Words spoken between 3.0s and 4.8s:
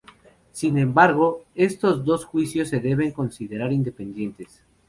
considerar independientes.